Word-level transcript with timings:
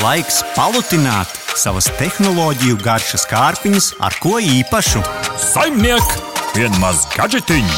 Laiks 0.00 0.38
palutināt 0.56 1.28
savas 1.60 1.90
tehnoloģiju 1.98 2.78
garšas 2.80 3.26
kārpiņas 3.28 3.90
ar 4.00 4.14
ko 4.22 4.38
īpašu. 4.40 5.02
Saimniek, 5.36 6.14
vienmaz 6.54 7.02
gadžetiņi! 7.12 7.74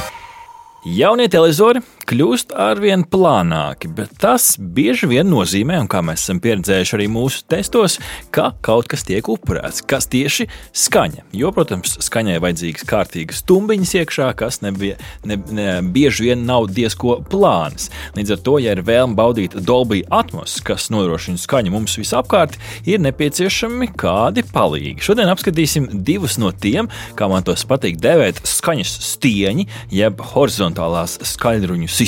Jaunie 1.01 1.27
televizori 1.33 1.83
kļūst 2.13 2.51
arvien 2.61 3.07
plānāki, 3.09 3.89
bet 3.97 4.11
tas 4.21 4.59
bieži 4.61 5.09
vien 5.09 5.31
nozīmē, 5.33 5.79
un 5.81 5.89
kā 5.89 6.03
mēs 6.05 6.27
esam 6.27 6.43
pieredzējuši 6.45 6.97
arī 6.99 7.07
mūsu 7.09 7.41
testos, 7.49 7.95
ka 8.35 8.51
kaut 8.61 8.91
kas 8.93 9.07
tiek 9.09 9.25
upurēts. 9.33 9.81
Kas 9.89 10.11
tieši 10.13 10.45
skaņa? 10.77 11.25
Jo, 11.39 11.55
protams, 11.57 11.95
skaņai 12.05 12.37
vajadzīgas 12.45 12.85
kārtīgas 12.91 13.41
stumbiņas 13.41 13.95
iekšā, 14.03 14.27
kas 14.37 14.61
nebija, 14.61 14.99
ne, 15.25 15.39
ne, 15.57 15.67
bieži 15.95 16.27
vien 16.27 16.43
nav 16.49 16.69
diezko 16.75 17.17
plānas. 17.33 17.89
Līdz 18.19 18.35
ar 18.37 18.43
to, 18.45 18.59
ja 18.61 18.77
ir 18.77 18.85
vēlme 18.85 19.17
baudīt 19.17 19.57
Dolby 19.65 20.03
atmos, 20.13 20.59
kas 20.67 20.91
nodrošina 20.93 21.41
skaņu 21.41 21.73
mums 21.73 21.97
visapkārt, 21.97 22.61
ir 22.85 23.01
nepieciešami 23.07 23.89
kādi 23.97 24.45
palīgi. 24.53 25.01
Šodien 25.09 25.33
apskatīsim 25.33 25.89
divus 26.05 26.37
no 26.43 26.53
tiem, 26.53 26.93
kā 27.17 27.31
man 27.33 27.49
tos 27.49 27.65
patīk 27.69 27.97
dēvēt, 28.05 28.45
skaņas 28.53 28.95
stieņi, 29.15 29.69
jeb 29.97 30.21
horizontālās 30.35 31.17
skaļruņu 31.33 31.89
sistēmas. 31.89 32.02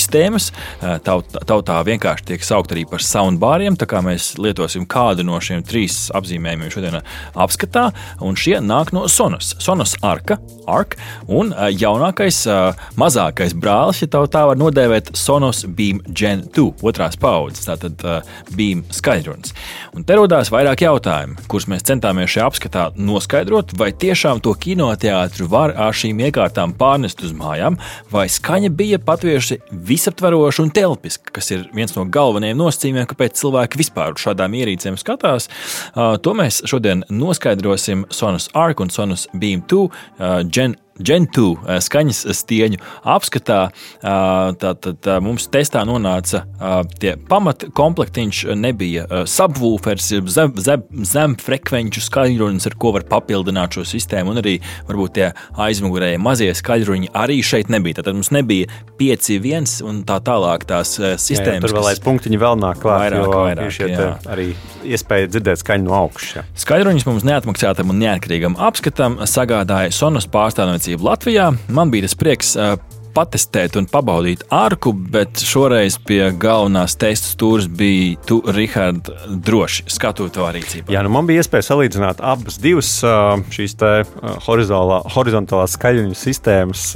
Taut, 1.04 1.30
tautā 1.48 1.78
vienkārši 1.86 2.28
tiek 2.32 2.44
saukt 2.44 2.72
arī 2.74 2.84
par 2.88 3.02
soundbāriem, 3.04 3.76
tā 3.78 3.86
kā 3.90 4.00
mēs 4.04 4.34
lietosim 4.40 4.86
kādu 4.90 5.24
no 5.26 5.38
šiem 5.42 5.62
trīs 5.66 6.08
apzīmējumiem 6.14 6.72
šodien 6.72 6.98
apskatā, 7.34 7.88
un 8.24 8.38
šie 8.38 8.58
nāk 8.64 8.92
no 8.96 9.06
Sonos. 9.10 9.54
Sonos 9.62 9.94
Arka, 10.04 10.38
Ark, 10.70 10.96
un 11.28 11.52
jaunākais, 11.54 12.42
mazākais 13.00 13.54
brālis, 13.58 14.02
ja 14.04 14.10
tā 14.10 14.44
var 14.50 14.58
nodēvēt, 14.60 15.12
Sonos 15.18 15.64
Beam 15.76 16.00
Gen 16.08 16.44
2, 16.54 16.66
otrās 16.86 17.18
paudzes, 17.20 17.66
tātad 17.68 18.02
Beam 18.54 18.84
skaļrunis. 18.94 19.54
Un 19.94 20.06
te 20.06 20.16
rodās 20.18 20.50
vairāk 20.52 20.84
jautājumu, 20.84 21.38
kurus 21.50 21.68
mēs 21.70 21.86
centāmies 21.86 22.32
šajā 22.32 22.48
apskatā 22.50 22.86
noskaidrot, 22.98 23.76
vai 23.78 23.92
tiešām 23.92 24.42
to 24.44 24.54
kinoteātru 24.58 25.48
var 25.52 25.74
ar 25.78 25.94
šīm 25.96 26.22
iekārtām 26.26 26.74
pārnest 26.78 27.22
uz 27.26 27.34
mājām, 27.36 27.78
vai 28.12 28.26
skaņa 28.32 28.72
bija 28.74 29.00
patvieši 29.02 29.60
visaptveroša 29.84 30.64
un 30.64 30.72
telpiska, 30.74 31.32
kas 31.34 31.50
ir 31.54 31.66
viens 31.76 31.94
no 31.96 32.06
galvenajiem 32.08 32.60
nosacījumiem, 32.60 33.08
kāpēc 33.10 33.40
cilvēki 33.40 33.80
vispār 33.80 34.16
uz 34.16 34.24
šādām 34.24 34.56
ierīcēm 34.60 34.98
skatās. 35.00 35.50
Uh, 35.92 36.16
to 36.22 36.36
mēs 36.36 36.62
šodien 36.70 37.04
noskaidrosim 37.12 38.06
Sonos 38.14 38.50
Arc 38.56 38.80
un 38.84 38.92
Sonos 38.94 39.28
Beam 39.32 39.64
2 39.70 39.84
uh, 39.84 39.92
Gen 40.48 40.78
Gentu 41.02 41.56
eh, 41.66 41.80
skaņas 41.82 42.22
stieņu 42.38 42.78
apskatā. 43.14 43.60
Tātad 44.04 45.08
eh, 45.08 45.18
mums 45.24 45.48
testā 45.50 45.82
nonāca 45.88 46.44
eh, 46.44 46.74
tie 47.02 47.14
pamatkomplektiņš, 47.30 48.42
nebija 48.58 49.06
subwoofers, 49.28 50.12
zem, 50.30 50.52
zem, 50.62 50.84
zem 51.02 51.34
frekvenču 51.40 52.02
skaļrunis, 52.04 52.68
ar 52.70 52.76
ko 52.78 52.94
var 52.94 53.06
papildināt 53.10 53.74
šo 53.74 53.86
sistēmu, 53.88 54.34
un 54.34 54.42
arī 54.42 54.54
varbūt 54.88 55.16
tie 55.18 55.30
aizmugurēji 55.60 56.20
mazie 56.22 56.50
skaļruņi 56.54 57.10
arī 57.18 57.40
šeit 57.42 57.72
nebija. 57.74 58.00
Tad 58.00 58.14
mums 58.14 58.30
nebija 58.34 58.70
5-1 59.00 59.82
un 59.88 60.02
tā 60.06 60.20
tālāk 60.24 60.68
tās 60.70 60.94
sistēmas. 60.94 61.58
Jā, 61.58 61.64
tur 61.66 61.76
vēl 61.80 61.90
aiz 61.90 62.02
punktiņi 62.04 62.40
vēl 62.44 62.60
nāk 62.62 62.80
klāt, 62.82 63.08
vairāk, 63.08 63.26
jo 63.26 63.42
vairāk, 63.42 63.74
šie 63.74 63.90
arī 64.30 64.48
iespēja 64.94 65.32
dzirdēt 65.32 65.62
skaņu 65.64 65.88
no 65.88 65.98
augšas. 66.04 66.46
Skaļruņus 66.64 67.08
mums 67.08 67.26
neatmaksātam 67.26 67.90
un 67.90 68.00
neatkarīgam 68.02 68.58
apskatam 68.62 69.18
sagādāja 69.28 69.92
Sonos 69.94 70.28
pārstāvniecība 70.30 70.83
apmācību 70.84 71.06
Latvijā. 71.06 71.52
Man 71.72 71.90
bija 71.90 72.04
tas 72.04 72.14
prieks 72.18 72.56
patestēt 73.14 73.76
un 73.78 73.86
pabaudīt 73.86 74.42
arku, 74.52 74.90
bet 74.92 75.38
šoreiz 75.38 76.00
pie 76.02 76.32
galvenās 76.34 76.96
testa 76.98 77.30
stūres 77.30 77.68
bija 77.70 78.18
tu, 78.26 78.40
Rihards, 78.42 79.12
droši 79.46 79.86
skatot 79.86 80.34
to 80.34 80.48
rīcību. 80.50 80.90
Jā, 80.92 81.04
nu 81.06 81.12
man 81.14 81.28
bija 81.28 81.44
iespēja 81.44 81.68
salīdzināt 81.68 82.20
abas 82.20 82.58
divas 82.58 82.90
šīs 83.54 83.76
horizontālās 84.48 85.78
skaļuņu 85.78 86.18
sistēmas. 86.18 86.88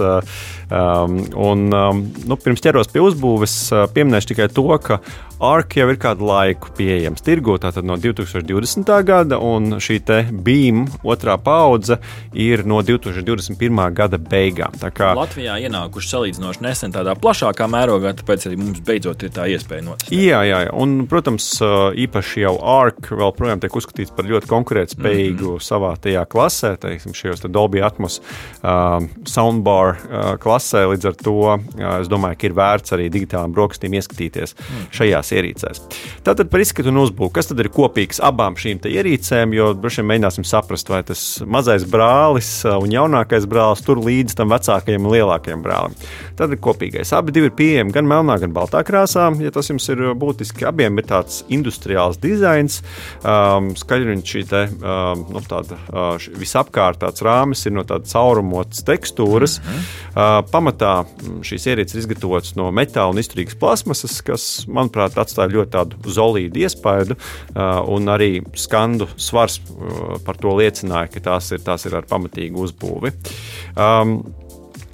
Un, 0.69 1.65
nu, 1.71 2.41
pirms 2.43 2.67
ķeros 2.67 2.91
pie 2.93 3.01
uzbūves, 3.07 3.57
pieminēšu 3.95 4.35
tikai 4.35 4.51
to, 4.53 4.67
ka 4.83 4.99
ARK 5.39 5.77
jau 5.79 5.87
ir 5.93 5.99
kādu 6.03 6.27
laiku 6.27 6.73
pieejams 6.75 7.23
tirgū, 7.23 7.55
tātad 7.63 7.87
no 7.87 7.95
2020. 8.01 8.89
gada, 9.07 9.39
un 9.39 9.79
šī 9.79 10.01
BIM 10.33 10.87
otrā 11.07 11.37
paudze 11.39 12.01
ir 12.35 12.65
no 12.67 12.81
2021. 12.83 13.79
gada 13.95 14.19
beigām. 14.19 14.75
Kā... 14.95 15.13
Latvijā 15.19 15.59
ienākuši 15.63 16.11
salīdzinoši 16.11 16.65
nesen 16.65 16.95
tādā 16.95 17.15
plašākā 17.19 17.69
mērogā, 17.71 18.17
tāpēc 18.19 18.49
arī 18.49 18.59
mums 18.59 18.83
beidzot 18.83 19.23
ir 19.23 19.33
tā 19.35 19.47
iespēja 19.53 19.85
notestēt. 19.87 20.15
Jā, 20.19 20.41
jā, 20.49 20.63
jā, 20.67 20.73
un, 20.75 21.05
protams, 21.11 21.47
īpaši 22.07 22.43
jau 22.43 22.57
ARK 22.75 23.13
vēl 23.21 23.35
projām 23.39 23.63
tiek 23.63 23.79
uzskatīts 23.79 24.15
par 24.17 24.27
ļoti 24.27 24.51
konkurētspējīgu 24.51 25.53
mm 25.53 25.55
-hmm. 25.55 25.67
savā 25.69 25.93
tajā 26.03 26.27
klasē, 26.27 26.75
teiksim, 26.83 27.15
šajos 27.15 27.47
Dolby 27.47 27.83
Atmos 27.83 28.19
uh, 28.19 29.07
soundbar 29.25 29.95
uh, 29.95 30.35
klasē, 30.43 30.87
līdz 30.95 31.13
ar 31.13 31.15
to 31.23 31.39
uh, 31.39 31.59
es 32.01 32.11
domāju, 32.11 32.41
ka 32.41 32.51
ir 32.51 32.59
vērts 32.59 32.99
arī 32.99 33.11
digitālām 33.13 33.55
brokastīm 33.55 33.95
ieskatīties 33.95 34.55
mm 34.59 34.87
šajās 34.99 35.28
šajās 35.29 35.37
ierīcēs. 35.37 35.83
Tātad 36.25 36.51
par 36.51 36.63
izskatu 36.63 36.91
un 36.93 37.03
uzbūvi. 37.03 37.33
Kas 37.35 37.49
tad 37.51 37.61
ir 37.61 37.71
kopīgs 37.73 38.21
abām 38.25 38.57
šīm 38.59 38.81
ierīcēm? 38.89 39.55
Jo 39.57 39.73
droši 39.77 40.03
vien 40.03 40.09
mēģināsim 40.13 40.47
saprast, 40.47 40.89
vai 40.89 41.03
tas 41.07 41.41
mazais 41.47 41.85
brālis 41.89 42.65
un 42.69 42.91
jaunākais 42.93 43.47
brālis 43.49 43.85
tur 43.85 44.01
līdz 44.03 44.37
tam 44.39 44.53
vecākajam 44.53 45.07
un 45.07 45.15
lielākajam 45.15 45.63
brālim. 45.63 45.97
Tad 46.39 46.53
ir 46.53 46.61
kopīgais. 46.63 47.13
Abi 47.17 47.35
ir 47.39 47.53
pieejami 47.55 47.93
gan 47.95 48.07
melnā, 48.09 48.39
gan 48.41 48.55
baltā 48.55 48.83
krāsā. 48.87 49.29
Ja 49.43 49.53
tas 49.55 49.71
jums 49.71 49.89
ir 49.93 50.03
būtiski, 50.19 50.67
abiem 50.69 50.99
ir 50.99 51.09
tāds 51.09 51.43
industriāls 51.49 52.21
dizains. 52.23 52.81
Um, 53.23 53.73
Skaļruņš 53.79 54.35
šī 54.35 54.45
te, 54.49 54.65
um, 54.79 55.25
nu, 55.35 55.43
tāda, 55.49 55.79
uh, 55.91 56.29
visapkārt 56.39 57.03
tāds 57.03 57.25
rāmis 57.25 57.65
ir 57.67 57.75
no 57.77 57.85
tādas 57.89 58.15
caurumotas 58.15 58.85
tekstūras. 58.87 59.59
Mm 59.59 59.69
-hmm. 59.69 59.89
uh, 60.15 60.51
pamatā 60.53 60.95
šīs 61.47 61.69
ierīces 61.73 61.97
ir 61.97 62.05
izgatavotas 62.05 62.55
no 62.59 62.71
metāla 62.75 63.13
un 63.13 63.21
izturīgas 63.23 63.59
plasmasas, 63.59 64.21
kas, 64.23 64.45
manuprāt, 64.71 65.18
atstāja 65.23 65.55
ļoti 65.55 65.75
tādu 65.77 66.15
zelīdu 66.15 66.65
iespaidu, 66.65 67.19
un 67.95 68.13
arī 68.13 68.31
skandu 68.59 69.09
svars 69.21 69.61
par 70.27 70.41
to 70.41 70.57
liecināja, 70.59 71.13
ka 71.15 71.25
tās 71.31 71.53
ir, 71.55 71.63
tās 71.65 71.87
ir 71.89 71.99
ar 71.99 72.09
pamatīgu 72.09 72.67
uzbūvi. 72.69 73.15
Um, 73.79 74.21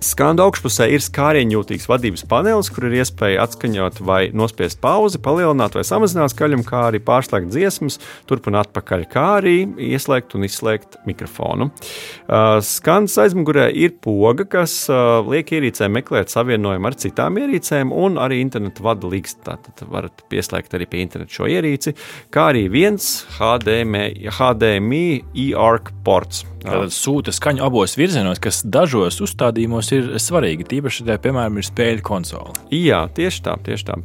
Skanda 0.04 0.44
augšpusē 0.44 0.86
ir 0.92 1.00
skārienjūtīgs 1.00 1.86
vadības 1.88 2.24
panelis, 2.28 2.68
kur 2.72 2.84
ir 2.88 2.98
iespēja 2.98 3.44
atskaņot 3.46 4.02
vai 4.04 4.26
nospiest 4.36 4.76
pauzi, 4.82 5.20
palielināt 5.22 5.78
vai 5.78 5.84
samazināt 5.86 6.34
skaļumu, 6.34 6.66
kā 6.68 6.82
arī 6.90 7.00
pārslēgt 7.04 7.48
dziesmas, 7.54 7.96
turp 8.28 8.50
un 8.50 8.58
atpakaļ, 8.60 9.06
kā 9.08 9.24
arī 9.38 9.56
ieslēgt 9.88 10.36
un 10.36 10.44
izslēgt 10.44 10.98
mikrofonu. 11.08 11.70
Uh, 11.70 12.58
Skandas 12.64 13.16
aizmugurē 13.24 13.70
ir 13.72 13.96
poga, 14.04 14.44
kas 14.56 14.76
uh, 14.92 15.24
liek 15.24 15.54
ierīcēm 15.56 15.96
meklēt 15.96 16.34
savienojumu 16.34 16.90
ar 16.90 16.98
citām 17.00 17.40
ierīcēm, 17.40 17.94
un 17.94 18.20
arī 18.20 18.42
interneta 18.44 18.84
vada 18.84 19.08
līgst. 19.08 19.40
Tātad 19.48 19.86
varat 19.88 20.26
pieslēgt 20.32 20.76
arī 20.76 20.88
pie 20.90 21.04
interneta 21.06 21.32
šo 21.32 21.48
ierīci, 21.48 21.96
kā 22.34 22.50
arī 22.52 22.66
viens 22.72 23.22
HDMI, 23.38 24.28
HDMI 24.36 25.06
e-ARC 25.46 25.94
ports. 26.04 26.44
Tātad 26.64 26.94
sūta 26.96 27.32
skaņu 27.34 27.60
abos 27.66 27.92
virzienos, 28.00 28.40
kas 28.40 28.62
dažos 28.64 29.18
uzstādījumos 29.24 29.90
ir 29.94 30.10
svarīgi. 30.22 30.66
Tīpaši, 30.70 31.06
ja, 31.08 31.18
piemēram, 31.22 31.60
ir 31.60 31.68
spēļu 31.68 32.04
konsole. 32.06 32.54
Jā, 32.74 33.04
tieši 33.14 33.44
tā, 33.46 33.56
tieši 33.66 33.88
tā. 33.90 33.98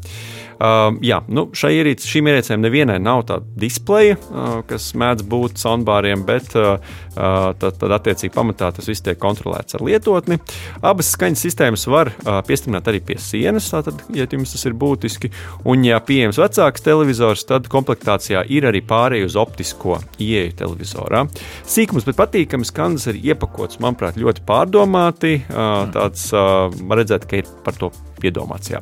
Uh, 0.60 0.90
jā, 1.06 1.22
nu, 1.32 1.46
ierīce, 1.56 2.08
šīm 2.10 2.28
ierīcēm 2.28 2.60
nevienai 2.60 2.98
nav 3.00 3.22
tāda 3.30 3.48
displeja, 3.62 4.18
uh, 4.20 4.58
kas 4.68 4.90
mēdz 5.00 5.24
būt 5.32 5.62
soundbāriem, 5.62 6.26
bet 6.28 6.52
uh, 6.60 6.82
tad, 7.16 7.78
tad, 7.80 7.94
attiecīgi, 7.96 8.34
pamatā 8.36 8.74
tas 8.76 8.90
viss 8.90 9.04
tiek 9.06 9.16
kontrolēts 9.22 9.78
ar 9.78 9.86
lietotni. 9.88 10.36
Abas 10.84 11.14
skaņas 11.16 11.46
sistēmas 11.48 11.88
var 11.88 12.12
uh, 12.12 12.42
piestiprināt 12.44 12.90
arī 12.92 13.00
pie 13.08 13.16
sienas, 13.24 13.70
tātad, 13.72 14.04
ja 14.12 14.28
jums 14.28 14.52
tas 14.52 14.68
ir 14.68 14.76
būtiski. 14.80 15.32
Un, 15.64 15.88
ja 15.88 16.02
pieejams 16.04 16.42
vecāks 16.44 16.84
televizors, 16.84 17.46
tad 17.48 17.72
komplektācijā 17.72 18.44
ir 18.52 18.68
arī 18.68 18.84
pārējai 18.84 19.30
uz 19.32 19.40
optisko 19.40 20.02
ieeju 20.20 20.58
televizorā. 20.60 21.24
Sīkums, 21.64 22.04
bet 22.10 22.20
patīkams 22.20 22.74
skaņas 22.74 23.08
ir 23.14 23.24
iepakots, 23.32 23.80
manuprāt, 23.80 24.20
ļoti 24.20 24.44
pārdomāti. 24.50 25.38
Uh, 25.48 25.88
tāds 25.96 26.28
uh, 26.36 26.68
redzēt, 26.92 27.32
ka 27.32 27.40
ir 27.40 27.52
par 27.64 27.80
to 27.80 27.94
piedomāts. 28.22 28.72
Jā. 28.74 28.82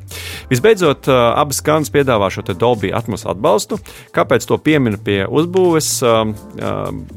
Visbeidzot, 0.51 1.07
abas 1.07 1.62
skaņas 1.62 1.94
piedāvā 1.94 2.30
šo 2.34 2.45
Dolby 2.48 2.92
atmosfēru 2.95 3.36
atbalstu. 3.36 3.80
Kāpēc 4.16 4.45
to 4.48 4.57
pieminu 4.62 5.00
pie 5.04 5.24
uzbūves? 5.25 5.89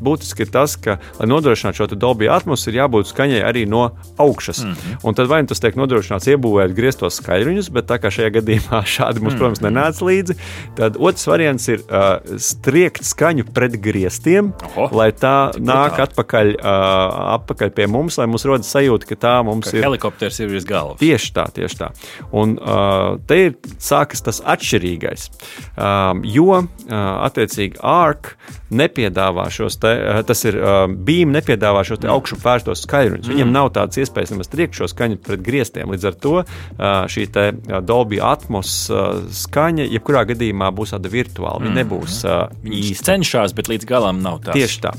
Būtiski 0.00 0.46
ir 0.46 0.52
tas, 0.54 0.76
ka, 0.80 0.98
lai 1.18 1.28
nodrošinātu 1.30 1.82
šo 1.82 1.88
Dolby 1.94 2.30
atmosfēru, 2.30 2.70
ir 2.70 2.80
jābūt 2.82 3.10
skaņai 3.10 3.40
arī 3.46 3.66
no 3.68 3.90
augšas. 4.20 4.64
Mm 4.64 4.72
-hmm. 4.72 4.96
Un 5.02 5.14
tad 5.14 5.26
vai 5.26 5.42
nu 5.42 5.48
tas 5.48 5.60
tiek 5.60 5.76
nodrošināts 5.76 6.28
iebūvēt 6.30 6.74
grieztos 6.74 7.20
skaļruņus, 7.20 7.70
bet 7.72 7.88
tā 7.90 7.98
kā 7.98 8.10
šajā 8.10 8.30
gadījumā 8.38 8.82
šādi 8.96 9.20
mums, 9.20 9.34
mm 9.34 9.36
-hmm. 9.36 9.38
protams, 9.38 9.60
nenāca 9.60 10.04
līdzi, 10.04 10.36
tad 10.76 10.96
otrs 10.98 11.26
variants 11.26 11.68
ir 11.68 11.80
uh, 11.80 12.20
striekt 12.36 13.04
skaņu 13.04 13.44
pret 13.54 13.80
grieztiem, 13.80 14.52
Oho, 14.64 14.88
lai 14.92 15.10
tā 15.12 15.52
nāk 15.58 16.00
atpakaļ, 16.06 16.54
uh, 16.60 17.34
atpakaļ 17.40 17.70
pie 17.70 17.86
mums, 17.86 18.18
lai 18.18 18.26
mums 18.26 18.44
rodas 18.44 18.74
sajūta, 18.74 19.06
ka 19.06 19.14
tā 19.16 19.34
mums 19.44 19.70
ka 19.70 19.76
ir. 19.76 19.84
Helikopters 19.84 20.40
ir 20.40 20.48
virs 20.48 20.64
galvas. 20.64 20.98
Tieši 21.00 21.32
tā, 21.32 21.46
tieši 21.54 21.76
tā. 21.76 21.90
Un 22.36 22.56
uh, 22.58 23.18
te 23.28 23.38
ir 23.48 23.56
sākas 23.82 24.24
tas 24.26 24.40
atšķirīgais, 24.44 25.28
um, 25.74 26.22
jo 26.26 26.60
uh, 26.60 26.66
attiecīgi 27.26 27.80
ARC 27.82 28.34
nepiedāvā 28.70 29.48
šos 29.52 29.80
te, 29.82 29.92
uh, 29.96 30.20
tas 30.26 30.44
ir 30.46 30.58
uh, 30.60 30.84
beam 30.90 31.34
nepiedāvā 31.34 31.82
šos 31.86 32.04
augšu 32.10 32.38
vērstos 32.42 32.84
skaļruņus. 32.86 33.28
Mm. 33.28 33.34
Viņam 33.34 33.54
nav 33.56 33.72
tādas 33.76 34.00
iespējas 34.04 34.34
nemaz 34.34 34.50
triekt 34.52 34.78
šo 34.78 34.88
skaņu 34.90 35.20
pret 35.26 35.42
griestiem. 35.46 35.90
Līdz 35.90 36.10
ar 36.12 36.20
to 36.22 36.36
uh, 36.42 36.46
šī 37.10 37.26
te 37.34 37.48
Dolby 37.86 38.22
Atmos 38.24 38.74
uh, 38.92 39.20
skaņa 39.42 39.88
jebkurā 39.90 40.24
gadījumā 40.30 40.70
būs 40.76 40.94
tāda 40.96 41.12
virtuāla. 41.12 41.62
Viņa 41.64 41.76
nebūs 41.82 42.22
uh, 42.28 42.46
īsta. 42.64 43.12
Cenšas, 43.12 43.56
bet 43.58 43.70
līdz 43.72 43.88
galam 43.90 44.22
nav 44.24 44.42
tā. 44.46 44.56
Tieši 44.56 44.82
tā. 44.86 44.94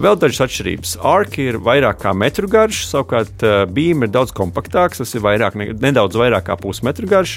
Vēl 0.00 0.16
dažas 0.16 0.46
atšķirības. 0.46 0.94
Ark 1.04 1.34
ir 1.42 1.58
vairāk 1.60 1.98
kā 2.00 2.14
metru 2.16 2.48
garš, 2.48 2.86
savukārt 2.88 3.42
uh, 3.44 3.66
Beam 3.68 4.06
ir 4.06 4.08
daudz 4.08 4.32
kompaktāks. 4.32 5.02
Tas 5.02 5.12
ir 5.12 5.20
vairāk, 5.26 5.58
ne, 5.60 5.66
nedaudz 5.76 6.16
vairāk 6.16 6.46
kā 6.46 6.56
pusmetru 6.56 7.10
garš. 7.10 7.34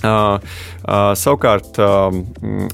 Uh, 0.00 0.40
uh, 0.84 1.12
savukārt, 1.18 1.78
um, 1.80 2.22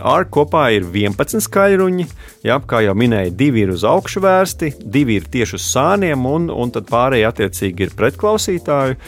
ar 0.03 0.27
kopā 0.33 0.69
ir 0.77 0.87
11 0.87 1.43
skaļruņi. 1.47 2.07
Jā, 2.47 2.59
kā 2.63 2.83
jau 2.85 2.95
minēju, 2.99 3.33
divi 3.35 3.65
ir 3.65 3.73
uz 3.75 3.83
augšu 3.87 4.23
vērsti, 4.23 4.73
divi 4.81 5.17
ir 5.21 5.27
tieši 5.31 5.57
uz 5.59 5.67
sāniem, 5.67 6.27
un, 6.31 6.47
un 6.53 6.71
tad 6.75 6.87
pārējie 6.91 7.27
attiecīgi 7.27 7.89
ir 7.89 7.95
pretklausītāji. 7.99 8.99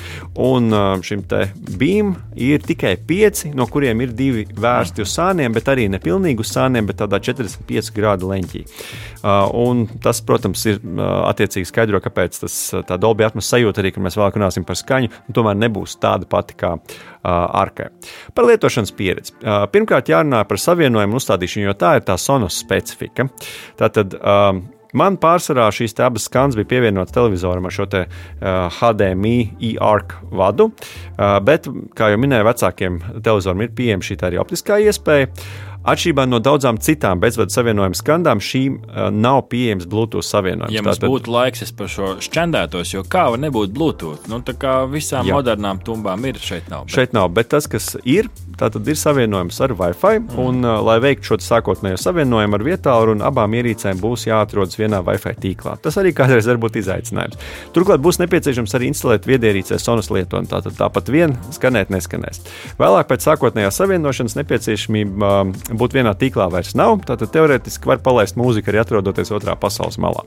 Un 0.49 0.71
uh, 0.75 0.87
šim 1.05 1.25
te 1.31 1.45
beam 1.79 2.17
ir 2.39 2.63
tikai 2.67 2.97
pieci, 3.07 3.53
no 3.55 3.69
kuriem 3.71 4.03
ir 4.07 4.15
divi 4.19 4.47
vērsti 4.51 5.07
uz 5.07 5.15
sāniem, 5.15 5.55
bet 5.55 5.71
arī 5.71 5.87
nepilnīgi 5.93 6.43
uz 6.43 6.55
sāniem, 6.55 6.89
bet 6.91 7.01
tādā 7.03 7.23
45 7.23 7.93
grādu 7.95 8.33
leņķī. 8.33 8.65
Uh, 9.19 9.87
tas, 10.03 10.23
protams, 10.27 10.63
ir 10.71 10.83
uh, 10.83 11.29
attiecīgi 11.31 11.71
skaidro, 11.71 12.03
kāpēc 12.03 12.43
tas 12.45 12.59
tā 12.87 12.99
Dolby 12.99 13.27
atmosfēra 13.27 13.49
sajūta 13.49 13.83
arī, 13.83 13.93
kad 13.95 14.05
mēs 14.05 14.19
vēlāk 14.19 14.39
runāsim 14.39 14.67
par 14.69 14.79
skaņu, 14.79 15.13
tomēr 15.35 15.59
nebūs 15.59 15.97
tāda 16.03 16.29
pati 16.29 16.57
kā 16.59 16.75
uh, 16.77 17.31
arkai. 17.63 17.91
Par 18.35 18.49
lietošanas 18.49 18.95
pieredzi. 18.97 19.37
Pirmkārt, 19.75 20.11
jārunā 20.13 20.45
par 20.49 20.61
savienojumu 20.63 21.21
uzstādīšanu, 21.21 21.69
jo 21.69 21.77
tā 21.79 21.99
ir 21.99 22.09
tā 22.09 22.19
sonos 22.21 22.59
specifika. 22.63 23.29
Tātad, 23.79 24.19
um, 24.19 24.67
Man 24.97 25.19
pārsvarā 25.21 25.67
šīs 25.75 25.93
abas 26.01 26.25
skaņas 26.31 26.57
bija 26.57 26.69
pievienotas 26.71 27.13
televizoram 27.13 27.67
ar 27.69 27.75
šo 27.75 27.85
te, 27.93 28.07
uh, 28.09 28.79
HDMI 28.79 29.35
e-arc 29.75 30.15
vadu, 30.33 30.71
uh, 30.73 31.37
bet, 31.45 31.69
kā 31.99 32.09
jau 32.15 32.21
minēju, 32.23 32.47
vecākiem 32.49 33.01
televizoriem 33.21 33.67
ir 33.67 33.75
pieejama 33.77 34.09
šī 34.09 34.17
arī 34.31 34.41
optiskā 34.41 34.81
iespēja. 34.87 35.29
Atšķirībā 35.87 36.25
no 36.27 36.41
daudzām 36.43 36.81
citām 36.83 37.21
bezvadu 37.23 37.55
savienojuma 37.55 37.95
skandām, 37.97 38.41
šīm 38.43 38.81
uh, 38.81 39.09
nav 39.15 39.45
pieejams 39.53 39.87
Bluetooth 39.89 40.27
savienojums. 40.27 40.75
Ja 40.75 40.83
mums 40.83 40.99
Tātad... 40.99 41.13
būtu 41.13 41.31
laiks, 41.33 41.63
es 41.63 41.71
par 41.73 41.87
šo 41.93 42.17
šķendētos, 42.25 42.97
jo 42.97 43.05
kā 43.07 43.29
var 43.31 43.39
nebūt 43.41 43.71
Bluetooth? 43.77 44.27
Nu, 44.29 44.41
tā 44.43 44.57
kā 44.59 44.75
visām 44.91 45.29
Jā. 45.29 45.37
modernām 45.39 45.79
tumbām 45.87 46.27
ir, 46.27 46.41
šeit 46.43 46.67
nav. 46.73 46.89
Bet... 46.89 46.97
Šeit 46.97 47.15
nav, 47.15 47.31
bet 47.37 47.53
tas, 47.55 47.69
kas 47.71 47.93
ir, 48.03 48.27
tātad 48.59 48.91
ir 48.91 48.99
savienojums 48.99 49.61
ar 49.65 49.77
Wi-Fi, 49.79 50.19
mm. 50.25 50.41
un, 50.43 50.59
uh, 50.67 50.81
lai 50.83 50.99
veiktu 51.05 51.31
šo 51.31 51.39
sākotnējo 51.47 52.03
savienojumu 52.03 52.59
ar 52.59 52.67
vietālu, 52.67 53.15
un 53.15 53.23
abām 53.31 53.55
ierīcēm 53.61 54.03
būs 54.03 54.27
jāatrodas 54.27 54.77
vienā 54.81 55.01
Wi-Fi 55.07 55.37
tīklā. 55.39 55.77
Tas 55.85 56.01
arī 56.03 56.13
kādreiz 56.17 56.51
var 56.51 56.59
būt 56.59 56.81
izaicinājums. 56.83 57.39
Turklāt 57.77 58.03
būs 58.03 58.19
nepieciešams 58.25 58.75
arī 58.75 58.91
instalēt 58.91 59.31
viedierīcē 59.31 59.79
Sonas 59.79 60.11
lietotni, 60.11 60.51
tātad 60.51 60.75
tāpat 60.77 61.15
vien 61.15 61.39
skanēt 61.55 61.95
neskanēs. 61.95 62.43
Vēlāk 62.83 63.09
pēc 63.15 63.31
sākotnējās 63.31 63.79
savienošanas 63.79 64.37
nepieciešamība 64.43 65.33
uh, 65.47 65.68
būt 65.77 65.99
vienā 65.99 66.15
tīklā 66.17 66.49
vairs 66.53 66.73
nav. 66.79 67.03
Tātad 67.09 67.33
teorētiski 67.35 67.91
var 67.91 68.01
palaist 68.05 68.39
mūziku 68.41 68.73
arī 68.73 68.81
atrodoties 68.83 69.33
otrā 69.37 69.57
pasaules 69.61 70.01
malā. 70.01 70.25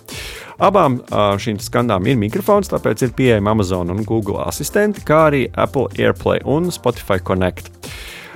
Abām 0.62 1.00
šīm 1.12 1.58
skandām 1.64 2.06
ir 2.06 2.20
mikrofons, 2.22 2.70
tāpēc 2.70 3.08
ir 3.08 3.16
pieejama 3.18 3.56
Amazon 3.56 3.90
un 3.94 4.06
Google 4.06 4.44
asistenti, 4.46 5.02
kā 5.08 5.26
arī 5.32 5.48
Apple 5.58 5.90
AirPlay 5.98 6.46
un 6.46 6.70
Spotify 6.74 7.18
Connect. 7.24 7.72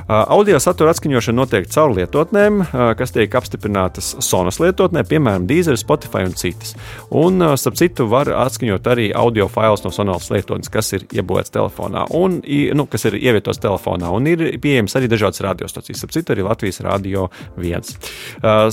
Audio 0.05 0.59
satura 0.61 0.91
atskaņošana 0.93 1.33
notiek 1.39 1.65
caur 1.73 1.89
lietotnēm, 1.97 2.59
kas 2.93 3.09
tiek 3.15 3.33
apstiprinātas 3.39 4.11
Sonas 4.21 4.59
lietotnē, 4.61 5.01
piemēram, 5.09 5.47
Deezer, 5.49 5.79
Spotify 5.81 6.27
un 6.27 6.35
citas. 6.37 6.75
Un, 7.09 7.41
starp 7.57 7.79
citu, 7.79 8.05
var 8.11 8.29
atskaņot 8.29 8.89
arī 8.91 9.07
audio 9.17 9.47
failus 9.49 9.81
no 9.81 9.89
Sonas 9.89 10.29
lietotnes, 10.29 10.69
kas 10.69 10.93
ir 10.93 11.07
iebūvēts 11.09 11.49
telefonā, 11.55 12.03
un, 12.13 12.37
nu, 12.45 12.85
kas 12.91 13.07
ir 13.09 13.17
ievietots 13.17 13.63
telefonā, 13.63 14.11
un 14.13 14.29
ir 14.29 14.43
pieejams 14.61 14.93
arī 14.99 15.09
dažādas 15.09 15.41
radiostacijas, 15.47 16.03
starp 16.03 16.13
citu, 16.13 16.35
arī 16.35 16.45
Latvijas 16.45 16.83
radio 16.85 17.25
viens. 17.57 17.97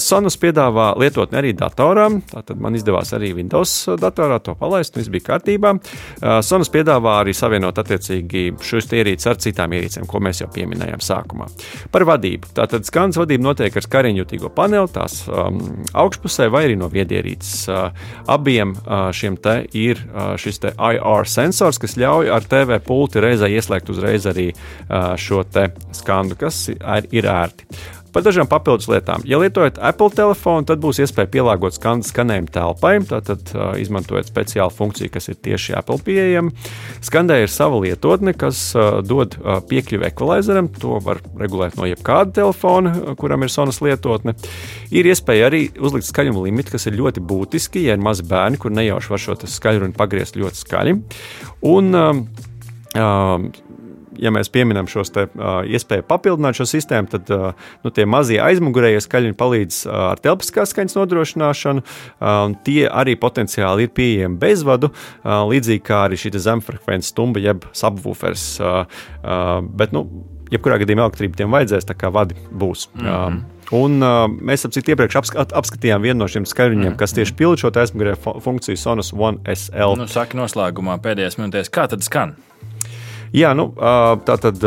Sonas 0.04 0.36
piedāvā 0.36 0.90
lietotni 1.00 1.40
arī 1.40 1.54
datorām, 1.56 2.20
tātad 2.28 2.60
man 2.60 2.76
izdevās 2.76 3.14
arī 3.16 3.32
Windows 3.40 3.86
datorā 4.04 4.36
to 4.44 4.52
palaist, 4.60 5.00
viss 5.00 5.08
bija 5.08 5.30
kārtībā. 5.32 5.78
Sonas 6.44 6.68
piedāvā 6.76 7.22
arī 7.24 7.32
savienot 7.32 7.80
attiecīgi 7.80 8.50
šos 8.60 8.92
ierīces 8.92 9.32
ar 9.32 9.40
citām 9.40 9.80
ierīcēm, 9.80 10.04
ko 10.04 10.20
mēs 10.20 10.44
jau 10.44 10.52
pieminējām 10.52 11.00
sākumā 11.00 11.21
sākumā. 11.22 11.48
Par 11.92 12.04
vadību. 12.08 12.52
Tātad 12.56 12.86
skanas 12.88 13.18
vadība 13.20 13.46
notiek 13.46 13.76
ar 13.76 13.86
skariņjutīgo 13.86 14.52
paneli, 14.54 14.90
tās 14.92 15.22
um, 15.28 15.60
augšpusē 15.94 16.50
vai 16.52 16.66
arī 16.66 16.76
no 16.76 16.90
viedierīces. 16.92 17.68
Uh, 17.70 17.90
abiem 18.26 18.74
uh, 18.74 19.10
šiem 19.14 19.36
te 19.36 19.62
ir 19.72 20.02
uh, 20.10 20.34
šis 20.36 20.62
te 20.62 20.74
IR 20.76 21.28
sensors, 21.28 21.80
kas 21.82 21.96
ļauj 21.96 22.30
ar 22.34 22.46
TV 22.46 22.80
pulti 22.84 23.22
reizē 23.22 23.50
ieslēgt 23.52 23.90
uzreiz 23.92 24.26
arī 24.26 24.50
uh, 24.52 25.14
šo 25.16 25.42
te 25.44 25.70
skandu, 25.92 26.38
kas 26.40 26.68
ir, 26.72 27.10
ir 27.12 27.28
ērti. 27.30 27.68
Par 28.12 28.24
dažām 28.24 28.48
papildus 28.50 28.88
lietām. 28.90 29.24
Ja 29.28 29.38
lietojat 29.40 29.78
Apple 29.80 30.12
telefonu, 30.12 30.66
tad 30.68 30.82
būs 30.82 31.00
iespēja 31.02 31.30
pielāgot 31.32 31.78
skan 31.78 32.04
skanējumu 32.04 32.52
telpai, 32.52 32.94
tātad 33.08 33.52
uh, 33.54 33.72
izmantojot 33.80 34.28
speciālu 34.28 34.74
funkciju, 34.74 35.12
kas 35.14 35.30
ir 35.32 35.38
tieši 35.40 35.76
Apple 35.78 35.98
pieejama. 36.04 36.52
Skandē 37.04 37.40
ir 37.42 37.52
sava 37.52 37.80
lietotne, 37.82 38.36
kas 38.36 38.60
uh, 38.76 39.00
dod 39.06 39.38
uh, 39.40 39.62
piekļuvi 39.68 40.08
ekvalizeram. 40.10 40.70
To 40.82 41.00
var 41.04 41.22
regulēt 41.40 41.80
no 41.80 41.88
jebkāda 41.88 42.36
telefona, 42.42 43.16
kuram 43.18 43.46
ir 43.46 43.52
sonas 43.52 43.80
lietotne. 43.84 44.36
Ir 44.92 45.08
iespēja 45.08 45.48
arī 45.48 45.64
uzlikt 45.80 46.10
skaļumu 46.10 46.44
limitu, 46.46 46.76
kas 46.76 46.88
ir 46.90 47.00
ļoti 47.00 47.24
būtiski, 47.24 47.86
ja 47.88 47.96
ir 47.96 48.04
mazi 48.04 48.28
bērni, 48.28 48.60
kur 48.60 48.74
nejauši 48.76 49.14
var 49.14 49.24
šo 49.24 49.40
skaļruni 49.42 49.96
pagriezt 49.96 50.36
ļoti 50.40 50.64
skaļi. 50.66 50.98
Un, 51.72 51.92
uh, 51.96 52.48
Uh, 52.92 53.48
ja 54.20 54.32
mēs 54.34 54.50
pieminam 54.52 54.88
te, 54.88 55.26
uh, 55.26 55.62
iespēju 55.68 56.06
papildināt 56.08 56.58
šo 56.58 56.66
sistēmu, 56.68 57.10
tad 57.12 57.30
uh, 57.32 57.52
nu, 57.84 57.92
tie 57.94 58.06
mazie 58.08 58.40
aizmugurējie 58.42 59.00
skaļi 59.04 59.32
palīdz 59.38 59.84
uh, 59.86 59.94
ar 60.12 60.22
telpiskās 60.22 60.74
skaņas 60.74 60.98
nodrošināšanu. 60.98 61.84
Uh, 61.84 62.56
tie 62.66 62.86
arī 62.88 63.16
potenciāli 63.20 63.88
ir 63.88 63.94
pieejami 63.94 64.40
bezvadu, 64.42 64.92
uh, 64.92 65.42
līdzīgi 65.50 65.84
kā 65.86 66.04
arī 66.08 66.20
šī 66.20 66.34
zemfrekvences 66.36 67.12
stumba, 67.14 67.42
jeb 67.42 67.66
subwoofers. 67.76 68.46
Uh, 68.60 68.84
uh, 69.22 69.58
bet, 69.62 69.94
nu, 69.96 70.06
jebkurā 70.52 70.80
gadījumā 70.82 71.08
elektrība 71.08 71.42
tiem 71.42 71.54
vajadzēs, 71.54 71.88
tā 71.88 71.96
kā 71.98 72.12
vadi 72.12 72.36
būs. 72.50 72.88
Mm 72.94 73.06
-hmm. 73.06 73.42
uh, 73.42 73.52
Un, 73.72 74.02
uh, 74.04 74.26
mēs 74.28 74.66
ap 74.66 74.74
cik 74.74 74.90
iepriekš 74.92 75.16
apskat, 75.22 75.52
apskatījām 75.56 76.04
vienu 76.04 76.18
no 76.20 76.28
šiem 76.28 76.44
skaļruņiem, 76.48 76.90
mm. 76.92 76.98
kas 77.00 77.14
tieši 77.16 77.32
pilda 77.38 77.56
šo 77.62 77.70
aizmugurējo 77.72 78.34
funkciju 78.44 78.76
Sonos 78.76 79.12
One 79.16 79.40
SL. 79.48 79.96
Nu, 79.96 80.08
saka, 80.12 80.36
noslēgumā 80.36 80.98
pēdējās 81.00 81.38
minūtēs, 81.40 81.72
kā 81.72 81.86
tad 81.88 82.04
skan? 82.04 82.36
Jā, 83.32 83.54
nu, 83.56 83.70
tā 84.26 84.36
tad 84.40 84.60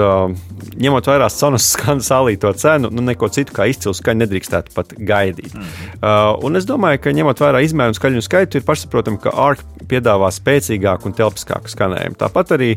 ņemot 0.81 1.05
vērā 1.05 1.27
sonas 1.29 1.67
skaņas 1.75 2.07
salīto 2.10 2.50
cenu, 2.57 2.89
nu, 2.93 3.03
neko 3.05 3.29
citu 3.34 3.53
kā 3.55 3.67
izcilu 3.69 3.93
skaņu 3.93 4.24
nedrīkstētu 4.24 4.74
pat 4.74 4.95
gaidīt. 4.98 5.53
Mm. 5.53 6.41
Un 6.45 6.57
es 6.57 6.65
domāju, 6.65 7.01
ka 7.03 7.13
ņemot 7.15 7.43
vērā 7.43 7.62
izmēru 7.65 7.93
skaļu 7.98 8.24
skaitu, 8.25 8.57
ir 8.57 8.65
pašsaprotami, 8.65 9.22
ka 9.22 9.36
ARC 9.45 9.62
piedāvā 9.86 10.31
spēcīgāku 10.34 11.12
un 11.12 11.13
telpiskāku 11.17 11.69
skanējumu. 11.69 12.17
Tāpat 12.17 12.55
arī 12.57 12.72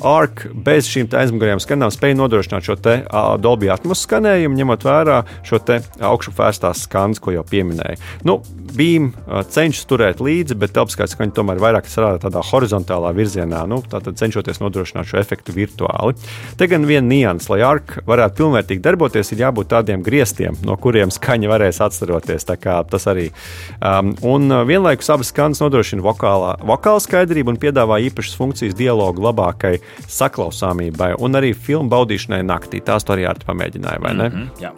ARC 0.00 0.46
bez 0.64 0.88
šīm 0.88 1.12
aizmugurējām 1.12 1.60
skanām 1.60 1.92
spēja 1.92 2.16
nodrošināt 2.22 2.64
šo 2.64 2.78
te 2.80 2.96
Dolby 3.44 3.68
atmosfēras 3.68 4.08
skanējumu, 4.08 4.56
ņemot 4.58 4.88
vērā 4.88 5.20
šo 5.44 5.60
te 5.60 5.78
augšupvērstās 6.00 6.86
skanas, 6.88 7.20
ko 7.20 7.36
jau 7.36 7.44
pieminēju. 7.48 8.00
Nu, 8.24 8.40
Beam 8.74 9.12
cenšas 9.54 9.86
turēt 9.86 10.18
līdzi, 10.24 10.56
bet 10.58 10.72
telpiskā 10.74 11.06
skaņa 11.06 11.36
tomēr 11.36 11.60
vairāk 11.62 11.86
strādā 11.86 12.18
tādā 12.24 12.40
horizontālā 12.48 13.12
virzienā, 13.14 13.60
nu, 13.70 13.78
cenšoties 13.84 14.58
nodrošināt 14.64 15.06
šo 15.06 15.20
efektu 15.20 15.33
efektu 15.34 15.54
virtuāli. 15.54 16.14
Te 16.58 16.68
gan 16.70 16.86
viena 16.86 17.06
nianses, 17.06 17.50
lai 17.50 17.62
ARC 17.66 17.98
varētu 18.06 18.40
pilnvērtīgi 18.40 18.82
darboties, 18.84 19.32
ir 19.32 19.44
jābūt 19.44 19.70
tādiem 19.74 20.02
griestiem, 20.04 20.56
no 20.64 20.76
kuriem 20.80 21.12
skaņa 21.14 21.50
varēs 21.50 21.82
atstaroties. 21.84 22.46
Tas 22.46 23.06
arī. 23.10 23.30
Um, 23.82 24.14
un 24.22 24.48
uh, 24.52 24.62
vienlaikus 24.68 25.10
abas 25.10 25.32
skaņas 25.32 25.62
nodrošina 25.64 26.04
vokālā, 26.04 26.54
vokāla 26.64 27.02
skaidrību 27.02 27.54
un 27.54 27.60
piedāvā 27.60 28.00
īpašas 28.08 28.38
funkcijas 28.38 28.76
dialogu 28.78 29.24
labākai 29.24 29.76
saklausāmībai 30.08 31.14
un 31.18 31.40
arī 31.40 31.54
filmu 31.54 31.90
baudīšanai 31.92 32.42
naktī. 32.46 32.82
Tās 32.84 33.06
to 33.06 33.16
arī 33.16 33.28
ar 33.28 33.40
pamēģināja, 33.44 34.02
vai 34.04 34.14
ne? 34.14 34.28
Mm 34.28 34.36
-hmm, 34.36 34.62
jā. 34.62 34.74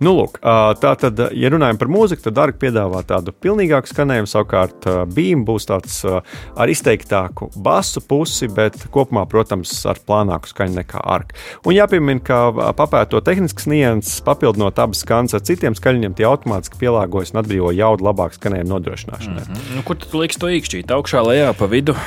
Nu, 0.00 0.14
lūk, 0.16 0.38
tā 0.80 0.94
tad, 0.96 1.18
ja 1.36 1.50
runājam 1.52 1.76
par 1.80 1.90
mūziku, 1.92 2.22
tad 2.24 2.38
Darga 2.38 2.56
piedāvā 2.62 3.02
tādu 3.04 3.34
pilnīgāku 3.36 3.90
skanējumu. 3.90 4.30
Savukārt, 4.30 4.88
Beam 5.12 5.42
būs 5.44 5.68
tāds 5.68 5.98
ar 6.08 6.72
izteiktāku 6.72 7.50
basu 7.60 8.00
pusi, 8.00 8.48
bet 8.48 8.78
kopumā, 8.94 9.26
protams, 9.28 9.74
ar 9.90 10.00
plānāku 10.00 10.48
skaņu 10.54 10.78
nekā 10.78 11.04
Arka. 11.04 11.36
Un 11.68 11.76
jāpiemina, 11.76 12.24
ka 12.24 12.72
papētot 12.80 13.28
tehniskas 13.28 13.68
nianses, 13.68 14.22
papildinot 14.24 14.80
abas 14.80 15.04
skaņas 15.04 15.36
ar 15.36 15.44
citiem 15.44 15.76
skaļņiem, 15.76 16.16
tie 16.16 16.28
automātiski 16.30 16.80
pielāgojas 16.80 17.34
un 17.34 17.44
atbrīvo 17.44 17.76
jaudu 17.76 18.08
labāk 18.08 18.40
skanējumu 18.40 18.72
nodrošināšanai. 18.72 19.44
Mm 19.44 19.54
-hmm. 19.54 19.76
nu, 19.76 19.84
kur 19.84 20.00
tu 20.00 20.24
liks 20.24 20.40
to 20.40 20.48
īkšķīt? 20.48 20.96
Augšā, 20.96 21.20
lejā, 21.28 21.52
pa 21.52 21.68
vidu? 21.68 21.98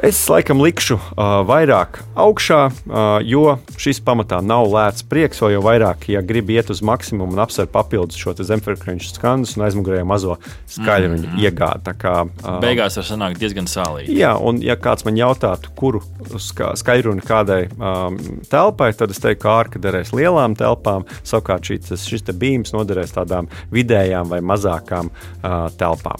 Es 0.00 0.16
laikam 0.30 0.62
likšu 0.64 0.96
uh, 0.96 1.42
vairāk 1.44 1.98
augšā, 2.16 2.60
uh, 2.72 3.18
jo 3.28 3.58
šis 3.76 3.98
pamatā 4.00 4.38
nav 4.40 4.70
lēts 4.72 5.04
prieks, 5.04 5.42
jo 5.44 5.60
vairāk, 5.60 6.06
ja 6.08 6.22
grib 6.24 6.48
iet 6.54 6.70
uz 6.72 6.80
maksimumu 6.80 7.36
un 7.36 7.42
apsver 7.44 7.68
papildus 7.68 8.16
šo 8.16 8.32
zemfrekvenču 8.38 9.10
skandus 9.12 9.52
un 9.58 9.66
aizmugurējo 9.66 10.06
mazo 10.08 10.38
skaļruņu 10.72 11.26
mm 11.26 11.34
-hmm. 11.34 11.44
iegādi. 11.44 11.84
Tā 11.90 11.94
kā, 12.00 12.14
uh, 12.24 12.56
Beigās 12.64 12.96
var 12.96 13.04
sanākt 13.04 13.42
diezgan 13.42 13.68
sālīgi. 13.68 14.16
Jā, 14.16 14.32
un 14.40 14.62
ja 14.64 14.78
kāds 14.80 15.04
man 15.04 15.20
jautātu, 15.20 15.74
kuru 15.76 16.00
ska, 16.38 16.72
skaļruni 16.80 17.20
kādai 17.28 17.68
um, 17.76 18.16
telpai, 18.48 18.94
tad 18.96 19.10
es 19.12 19.20
teiktu, 19.20 19.42
ka 19.42 19.58
ārka 19.60 19.82
derēs 19.82 20.14
lielām 20.16 20.56
telpām, 20.56 21.04
savukārt 21.22 21.68
šis, 21.68 22.08
šis 22.08 22.24
bīms 22.32 22.72
noderēs 22.72 23.12
tādām 23.12 23.48
vidējām 23.70 24.32
vai 24.32 24.40
mazākām 24.40 25.12
uh, 25.12 25.68
telpām. 25.76 26.16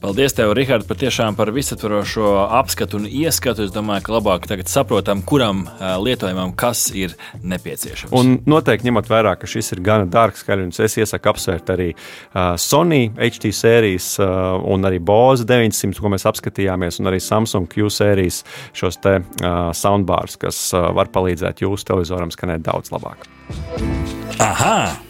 Paldies, 0.00 0.32
tev, 0.32 0.54
Rihard, 0.56 0.86
patiešām 0.88 1.34
par 1.36 1.50
visaptvarošo 1.52 2.30
apskatu 2.56 2.96
un 2.96 3.04
ieskatu. 3.04 3.66
Es 3.66 3.72
domāju, 3.74 4.06
ka 4.06 4.14
labāk 4.14 4.46
tagad 4.48 4.70
saprotam, 4.72 5.20
kuram 5.28 5.66
lietojumam 6.00 6.54
kas 6.56 6.86
ir 6.96 7.12
nepieciešams. 7.44 8.14
Un 8.16 8.38
noteikti 8.48 8.88
ņemot 8.88 9.10
vērā, 9.10 9.34
ka 9.36 9.50
šis 9.50 9.74
ir 9.76 9.82
gana 9.84 10.08
dārgs 10.08 10.40
skaļums, 10.40 10.80
es 10.80 10.96
iesaku 11.02 11.34
apsvērt 11.34 11.72
arī 11.74 11.90
Sony 12.64 13.10
HT 13.12 13.52
sērijas 13.52 14.08
un 14.24 14.88
arī 14.88 15.02
Bose 15.04 15.44
900, 15.44 16.00
ko 16.00 16.14
mēs 16.16 16.24
apskatījāmies, 16.32 17.02
un 17.04 17.12
arī 17.12 17.20
Samsung 17.20 17.68
Q 17.68 17.92
sērijas 17.92 18.40
šos 18.72 19.02
te 19.04 19.18
soundbars, 19.76 20.40
kas 20.40 20.62
var 20.72 21.12
palīdzēt 21.12 21.60
jūsu 21.66 21.92
televizoram 21.92 22.32
skanēt 22.32 22.64
daudz 22.64 22.88
labāk. 22.96 23.28
Aha! 24.40 25.09